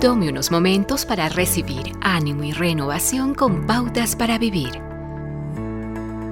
Tome 0.00 0.28
unos 0.28 0.52
momentos 0.52 1.04
para 1.04 1.28
recibir 1.28 1.90
ánimo 2.00 2.44
y 2.44 2.52
renovación 2.52 3.34
con 3.34 3.66
pautas 3.66 4.14
para 4.14 4.38
vivir. 4.38 4.80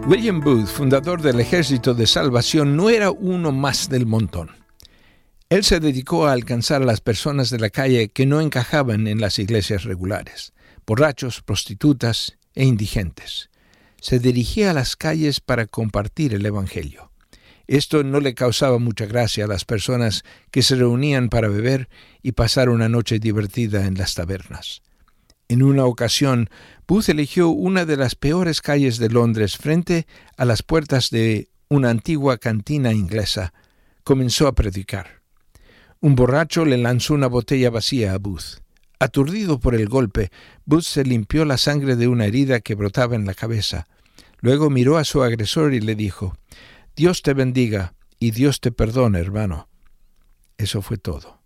William 0.06 0.40
Booth, 0.40 0.68
fundador 0.68 1.20
del 1.20 1.40
Ejército 1.40 1.92
de 1.92 2.06
Salvación, 2.06 2.76
no 2.76 2.90
era 2.90 3.10
uno 3.10 3.50
más 3.50 3.88
del 3.88 4.06
montón. 4.06 4.50
Él 5.48 5.64
se 5.64 5.80
dedicó 5.80 6.28
a 6.28 6.32
alcanzar 6.32 6.82
a 6.82 6.84
las 6.84 7.00
personas 7.00 7.50
de 7.50 7.58
la 7.58 7.70
calle 7.70 8.08
que 8.10 8.24
no 8.24 8.40
encajaban 8.40 9.08
en 9.08 9.20
las 9.20 9.40
iglesias 9.40 9.82
regulares, 9.82 10.52
borrachos, 10.86 11.42
prostitutas 11.42 12.38
e 12.54 12.64
indigentes. 12.64 13.50
Se 14.00 14.20
dirigía 14.20 14.70
a 14.70 14.74
las 14.74 14.94
calles 14.94 15.40
para 15.40 15.66
compartir 15.66 16.34
el 16.34 16.46
Evangelio. 16.46 17.10
Esto 17.66 18.04
no 18.04 18.20
le 18.20 18.34
causaba 18.34 18.78
mucha 18.78 19.06
gracia 19.06 19.44
a 19.44 19.48
las 19.48 19.64
personas 19.64 20.24
que 20.50 20.62
se 20.62 20.76
reunían 20.76 21.28
para 21.28 21.48
beber 21.48 21.88
y 22.22 22.32
pasar 22.32 22.68
una 22.68 22.88
noche 22.88 23.18
divertida 23.18 23.86
en 23.86 23.94
las 23.94 24.14
tabernas. 24.14 24.82
En 25.48 25.62
una 25.62 25.84
ocasión, 25.84 26.48
Booth 26.86 27.08
eligió 27.08 27.48
una 27.48 27.84
de 27.84 27.96
las 27.96 28.14
peores 28.14 28.60
calles 28.60 28.98
de 28.98 29.10
Londres 29.10 29.56
frente 29.56 30.06
a 30.36 30.44
las 30.44 30.62
puertas 30.62 31.10
de 31.10 31.48
una 31.68 31.90
antigua 31.90 32.38
cantina 32.38 32.92
inglesa. 32.92 33.52
Comenzó 34.04 34.46
a 34.46 34.54
predicar. 34.54 35.22
Un 36.00 36.14
borracho 36.14 36.64
le 36.64 36.76
lanzó 36.76 37.14
una 37.14 37.26
botella 37.26 37.70
vacía 37.70 38.12
a 38.12 38.18
Booth. 38.18 38.60
Aturdido 38.98 39.58
por 39.58 39.74
el 39.74 39.88
golpe, 39.88 40.30
Booth 40.64 40.84
se 40.84 41.04
limpió 41.04 41.44
la 41.44 41.58
sangre 41.58 41.96
de 41.96 42.08
una 42.08 42.26
herida 42.26 42.60
que 42.60 42.74
brotaba 42.74 43.16
en 43.16 43.26
la 43.26 43.34
cabeza. 43.34 43.88
Luego 44.40 44.70
miró 44.70 44.98
a 44.98 45.04
su 45.04 45.22
agresor 45.22 45.74
y 45.74 45.80
le 45.80 45.94
dijo 45.94 46.36
Dios 46.96 47.20
te 47.20 47.34
bendiga 47.34 47.94
y 48.18 48.30
Dios 48.30 48.62
te 48.62 48.72
perdone, 48.72 49.18
hermano. 49.18 49.68
Eso 50.56 50.80
fue 50.80 50.96
todo. 50.96 51.42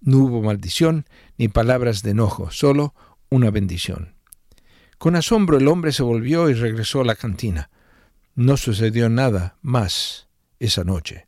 No 0.00 0.18
hubo 0.20 0.40
maldición 0.40 1.04
ni 1.36 1.48
palabras 1.48 2.02
de 2.02 2.12
enojo, 2.12 2.50
solo 2.50 2.94
una 3.28 3.50
bendición. 3.50 4.14
Con 4.96 5.14
asombro 5.14 5.58
el 5.58 5.68
hombre 5.68 5.92
se 5.92 6.02
volvió 6.02 6.48
y 6.48 6.54
regresó 6.54 7.02
a 7.02 7.04
la 7.04 7.16
cantina. 7.16 7.68
No 8.34 8.56
sucedió 8.56 9.10
nada 9.10 9.58
más 9.60 10.28
esa 10.58 10.84
noche. 10.84 11.26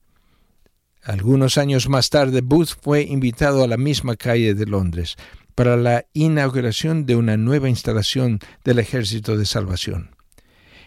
Algunos 1.02 1.58
años 1.58 1.90
más 1.90 2.08
tarde, 2.08 2.40
Booth 2.40 2.78
fue 2.80 3.02
invitado 3.02 3.62
a 3.62 3.68
la 3.68 3.76
misma 3.76 4.16
calle 4.16 4.54
de 4.54 4.64
Londres 4.64 5.16
para 5.54 5.76
la 5.76 6.06
inauguración 6.14 7.04
de 7.04 7.16
una 7.16 7.36
nueva 7.36 7.68
instalación 7.68 8.38
del 8.64 8.78
Ejército 8.78 9.36
de 9.36 9.44
Salvación. 9.44 10.15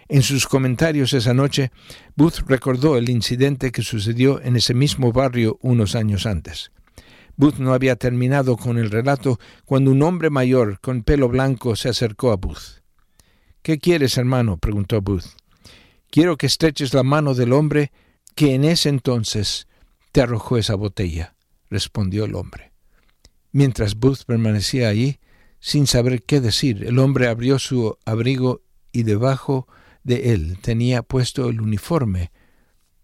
En 0.09 0.23
sus 0.23 0.47
comentarios 0.47 1.13
esa 1.13 1.35
noche, 1.35 1.71
Booth 2.15 2.39
recordó 2.47 2.97
el 2.97 3.09
incidente 3.09 3.71
que 3.71 3.83
sucedió 3.83 4.41
en 4.41 4.55
ese 4.55 4.73
mismo 4.73 5.13
barrio 5.13 5.59
unos 5.61 5.93
años 5.93 6.25
antes. 6.25 6.71
Booth 7.37 7.59
no 7.59 7.73
había 7.73 7.95
terminado 7.95 8.57
con 8.57 8.79
el 8.79 8.89
relato 8.89 9.39
cuando 9.65 9.91
un 9.91 10.01
hombre 10.01 10.31
mayor 10.31 10.79
con 10.81 11.03
pelo 11.03 11.29
blanco 11.29 11.75
se 11.75 11.89
acercó 11.89 12.31
a 12.31 12.37
Booth. 12.37 12.81
¿Qué 13.61 13.77
quieres, 13.77 14.17
hermano? 14.17 14.57
preguntó 14.57 14.99
Booth. 14.99 15.25
Quiero 16.09 16.37
que 16.37 16.47
estreches 16.47 16.91
la 16.95 17.03
mano 17.03 17.35
del 17.35 17.53
hombre 17.53 17.91
que 18.33 18.55
en 18.55 18.63
ese 18.65 18.89
entonces 18.89 19.67
te 20.11 20.21
arrojó 20.21 20.57
esa 20.57 20.73
botella, 20.73 21.35
respondió 21.69 22.25
el 22.25 22.33
hombre. 22.33 22.71
Mientras 23.51 23.95
Booth 23.95 24.23
permanecía 24.25 24.89
allí, 24.89 25.19
sin 25.59 25.85
saber 25.85 26.23
qué 26.23 26.41
decir, 26.41 26.83
el 26.83 26.97
hombre 26.97 27.27
abrió 27.27 27.59
su 27.59 27.95
abrigo 28.05 28.63
y 28.91 29.03
debajo 29.03 29.67
de 30.09 30.33
él 30.33 30.57
tenía 30.59 31.03
puesto 31.03 31.49
el 31.49 31.61
uniforme 31.61 32.31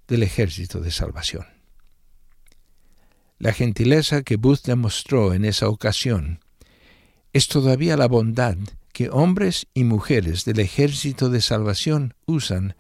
del 0.07 0.23
ejército 0.23 0.79
de 0.79 0.89
salvación. 0.89 1.45
La 3.37 3.53
gentileza 3.53 4.23
que 4.23 4.37
Booth 4.37 4.63
demostró 4.63 5.35
en 5.35 5.45
esa 5.45 5.69
ocasión 5.69 6.39
es 7.31 7.47
todavía 7.47 7.95
la 7.95 8.07
bondad 8.07 8.57
que 8.91 9.09
hombres 9.11 9.67
y 9.75 9.83
mujeres 9.83 10.45
del 10.45 10.59
ejército 10.59 11.29
de 11.29 11.41
salvación 11.41 12.15
usan 12.25 12.75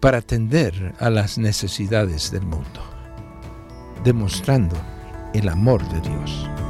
para 0.00 0.18
atender 0.18 0.94
a 0.98 1.08
las 1.08 1.38
necesidades 1.38 2.30
del 2.30 2.42
mundo, 2.42 2.84
demostrando 4.04 4.76
el 5.32 5.48
amor 5.48 5.82
de 5.88 6.10
Dios. 6.10 6.69